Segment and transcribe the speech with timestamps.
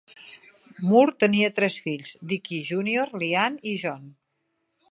[0.91, 4.09] Moore tenia tres fills: Dickie Junior, Lianne i John.